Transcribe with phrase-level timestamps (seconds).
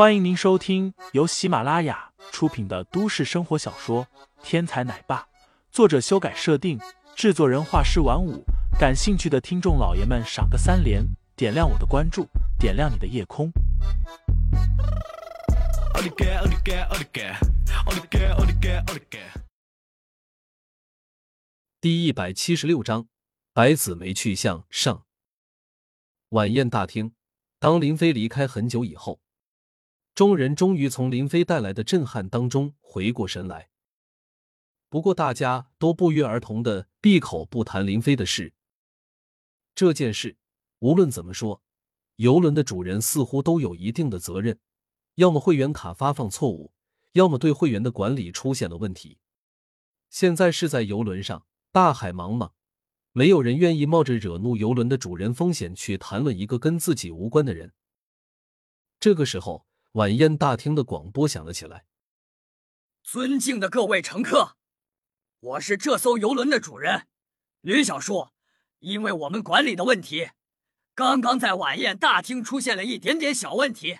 [0.00, 4.06] 欢迎您收听由喜马拉雅出品的都市生活小说
[4.42, 5.20] 《天才奶爸》，
[5.70, 6.80] 作者修改设定，
[7.14, 8.42] 制作人画师晚舞。
[8.78, 11.04] 感兴趣的听众老爷们，赏个三连，
[11.36, 12.26] 点亮我的关注，
[12.58, 13.52] 点亮你的夜空。
[21.78, 23.06] 第一百七十六章，
[23.52, 25.04] 白子梅去向上。
[26.30, 27.12] 晚宴大厅，
[27.58, 29.20] 当林飞离开很久以后。
[30.20, 33.70] 众人终于从林飞带来的震撼当中回过神来，
[34.90, 38.52] 不过大家都不约而同的闭口不谈林飞的事。
[39.74, 40.36] 这件事
[40.80, 41.62] 无论怎么说，
[42.16, 44.58] 游轮的主人似乎都有一定的责任，
[45.14, 46.74] 要么会员卡发放错误，
[47.12, 49.16] 要么对会员的管理出现了问题。
[50.10, 52.50] 现在是在游轮上，大海茫茫，
[53.12, 57.72] 没有人愿意冒着惹怒游轮的主人风险去谈论一个跟自己无关的人。
[58.98, 59.69] 这个时候。
[59.94, 61.84] 晚宴大厅的广播响了起来
[63.02, 64.56] ：“尊敬的各位乘客，
[65.40, 67.08] 我是这艘游轮的主人
[67.60, 68.28] 吕小树。
[68.78, 70.30] 因为我们管理的问题，
[70.94, 73.98] 刚刚在晚宴大厅出现了一点点小问题，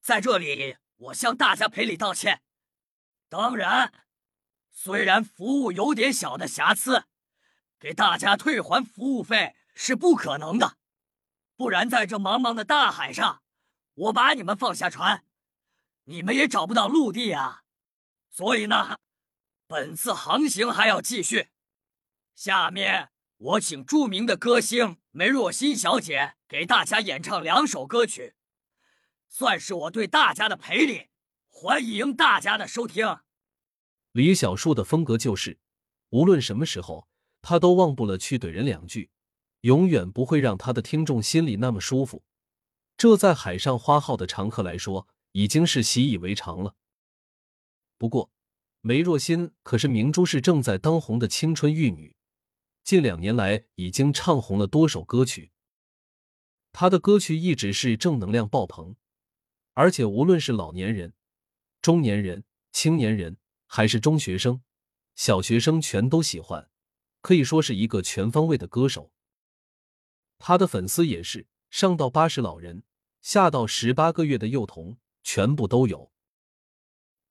[0.00, 2.42] 在这里我向大家赔礼道歉。
[3.28, 3.92] 当然，
[4.70, 7.06] 虽然服务有点小的瑕疵，
[7.80, 10.76] 给大家退还服务费是不可能的，
[11.56, 13.42] 不然在这茫茫的大海上。”
[14.00, 15.24] 我把你们放下船，
[16.04, 17.64] 你们也找不到陆地啊！
[18.30, 18.98] 所以呢，
[19.66, 21.48] 本次航行还要继续。
[22.34, 28.34] 下面我请著名的歌星梅若欣小姐给大家演唱两首歌曲，
[29.28, 31.08] 算是我对大家的赔礼。
[31.46, 33.18] 欢迎大家的收听。
[34.12, 35.58] 李小树的风格就是，
[36.08, 37.06] 无论什么时候，
[37.42, 39.10] 他都忘不了去怼人两句，
[39.60, 42.24] 永远不会让他的听众心里那么舒服。
[43.00, 46.76] 这在海上花号的常客来说已经是习以为常了。
[47.96, 48.30] 不过，
[48.82, 52.14] 梅若欣可是明珠市正在当红的青春玉女，
[52.84, 55.50] 近两年来已经唱红了多首歌曲。
[56.72, 58.94] 她的歌曲一直是正能量爆棚，
[59.72, 61.14] 而且无论是老年人、
[61.80, 64.60] 中年人、青年人，还是中学生、
[65.16, 66.68] 小学生，全都喜欢，
[67.22, 69.10] 可以说是一个全方位的歌手。
[70.38, 72.82] 他的粉丝也是上到八十老人。
[73.20, 76.10] 下到十八个月的幼童全部都有，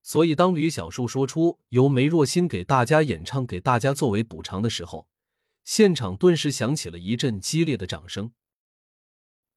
[0.02, 5.08] 所以当吕小树说出由梅若欣给大家演唱，给大家作为补偿的时候，
[5.64, 8.32] 现场顿时响起了一阵激烈的掌声。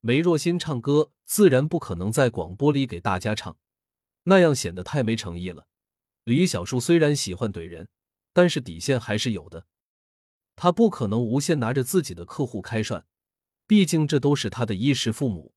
[0.01, 3.57] 梅若欣唱歌自然不可能在广播里给大家唱，
[4.23, 5.67] 那样显得太没诚意了。
[6.25, 7.87] 李小树虽然喜欢怼人，
[8.33, 9.67] 但是底线还是有的，
[10.55, 13.05] 他不可能无限拿着自己的客户开涮，
[13.67, 15.53] 毕竟这都是他的衣食父母。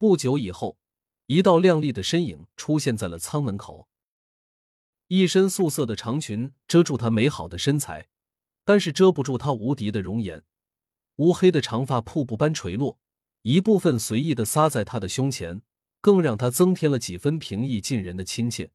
[0.00, 0.78] 不久以后，
[1.26, 3.86] 一道靓丽的身影出现在了舱门口。
[5.08, 8.08] 一身素色的长裙遮住她美好的身材，
[8.64, 10.42] 但是遮不住她无敌的容颜。
[11.16, 12.98] 乌黑的长发瀑布般垂落，
[13.42, 15.60] 一部分随意的撒在她的胸前，
[16.00, 18.70] 更让她增添了几分平易近人的亲切。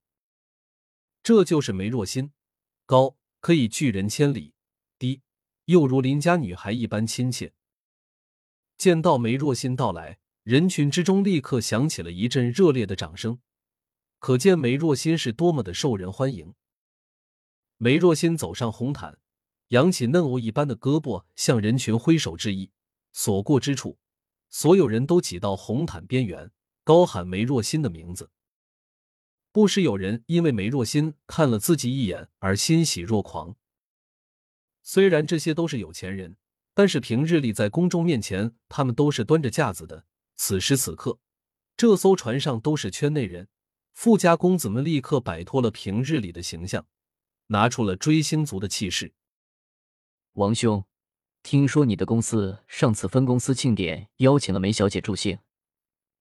[1.23, 2.33] 这就是梅若欣，
[2.85, 4.53] 高可以拒人千里，
[4.99, 5.23] 低
[5.65, 7.55] 又如邻家女孩一般亲切。
[8.77, 10.19] 见到梅若欣到来。
[10.45, 13.39] 人群之中立刻响起了一阵热烈的掌声，
[14.19, 16.53] 可见梅若欣是多么的受人欢迎。
[17.77, 19.17] 梅若欣走上红毯，
[19.69, 22.69] 扬起嫩藕一般的胳膊，向人群挥手致意。
[23.11, 23.97] 所过之处，
[24.51, 26.51] 所有人都挤到红毯边缘，
[26.83, 28.29] 高喊梅若欣的名字。
[29.51, 33.55] 不时有人因为梅若欣看了自己一眼而欣喜若狂。
[34.83, 36.37] 虽然这些都是有钱人，
[36.75, 40.05] 但是平日里在公众面前，他们都是端着架子的。
[40.35, 41.19] 此时此刻，
[41.77, 43.47] 这艘船上都是圈内人，
[43.93, 46.85] 富家公子们立刻摆脱了平日里的形象，
[47.47, 49.13] 拿出了追星族的气势。
[50.33, 50.85] 王兄，
[51.43, 55.39] 听说你的公司上次分公司庆典邀请了梅小姐助兴，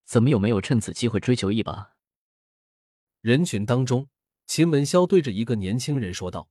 [0.05, 1.97] 怎么有没有趁此机会追求一把？
[3.21, 4.09] 人群当中，
[4.47, 6.49] 秦文潇对着一个年轻人说道：“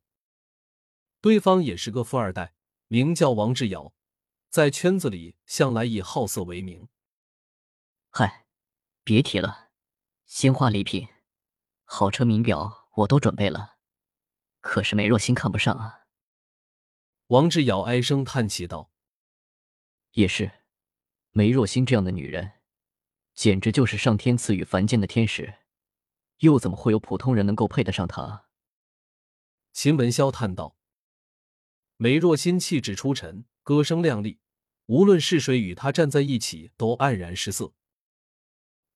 [1.21, 2.55] 对方也是个富二代，
[2.87, 3.93] 名叫王志尧，
[4.49, 6.87] 在圈子里向来以好色为名。”
[8.15, 8.45] 嗨，
[9.03, 9.71] 别提了，
[10.27, 11.07] 鲜花礼品、
[11.83, 13.77] 好车名表我都准备了，
[14.61, 16.01] 可是梅若欣看不上啊。
[17.29, 18.91] 王志尧唉声叹气道
[20.13, 20.51] ：“也是，
[21.31, 22.59] 梅若欣这样的女人，
[23.33, 25.61] 简直就是上天赐予凡间的天使，
[26.41, 28.45] 又怎么会有普通人能够配得上她？”
[29.73, 30.77] 秦文潇叹道
[31.97, 34.39] ：“梅若欣气质出尘，歌声亮丽，
[34.85, 37.73] 无论是谁与她站在一起，都黯然失色。”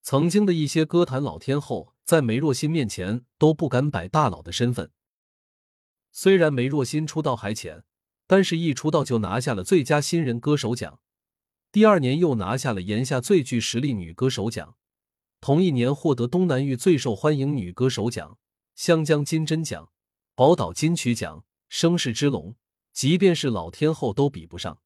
[0.10, 4.90] 曾经的一些歌坛老天后，在梅若欣面前都不敢摆大佬的身份。
[6.14, 7.84] 虽然梅若欣出道还浅，
[8.26, 11.02] 但是一出道就拿下了最佳新人歌手奖，
[11.74, 14.78] 第二年又拿下了炎夏最具实力女歌手奖，
[15.42, 18.38] 同一年获得东南域最受欢迎女歌手奖、
[18.76, 19.92] 湘江金针奖、
[20.34, 22.56] 宝岛金曲奖、声势之龙，
[22.94, 24.80] 即便是老天后都比不上。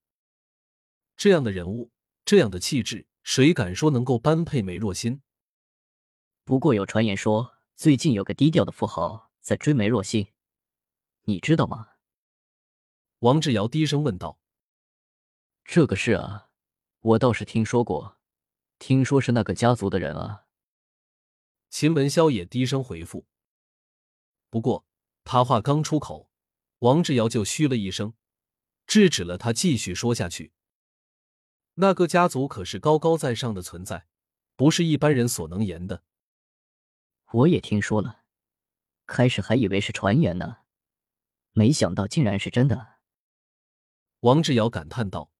[1.15, 1.91] 这样的人物，
[2.25, 5.21] 这样的气质，谁敢说能够般配梅若欣？
[6.43, 10.27] 不过有传言说，最近有个低调的富豪在追梅若欣，
[11.23, 11.89] 你知道吗？
[13.19, 14.39] 王志尧低声问道。
[15.63, 16.49] 这个事啊，
[17.01, 18.17] 我倒是听说过，
[18.79, 20.45] 听说是那个家族的人啊。
[21.69, 23.27] 秦文潇也低声回复。
[24.49, 24.85] 不过
[25.23, 26.29] 他话刚出口，
[26.79, 28.15] 王志尧就嘘了一声，
[28.87, 30.51] 制止了他继续说下去。
[31.75, 34.05] 那个家族可是高高在上的存在，
[34.55, 36.03] 不是一般人所能言的。
[37.31, 38.23] 我也听说了，
[39.07, 40.57] 开始还以为是传言呢，
[41.53, 42.99] 没想到竟然是真的。
[44.19, 45.31] 王志尧感叹道：“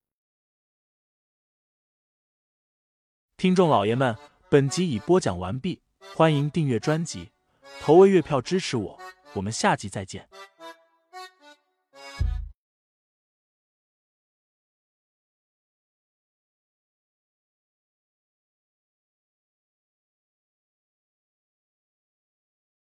[3.36, 4.16] 听众老爷们，
[4.48, 5.82] 本集已播讲完毕，
[6.16, 7.30] 欢迎订阅专辑，
[7.80, 9.00] 投喂月票支持我，
[9.34, 10.28] 我们下集再见。”